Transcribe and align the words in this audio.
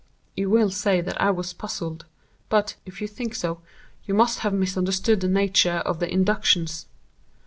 "You 0.35 0.49
will 0.49 0.71
say 0.71 0.99
that 0.99 1.21
I 1.21 1.29
was 1.29 1.53
puzzled; 1.53 2.07
but, 2.49 2.73
if 2.87 3.01
you 3.03 3.07
think 3.07 3.35
so, 3.35 3.61
you 4.07 4.15
must 4.15 4.39
have 4.39 4.51
misunderstood 4.51 5.19
the 5.19 5.27
nature 5.27 5.83
of 5.85 5.99
the 5.99 6.11
inductions. 6.11 6.87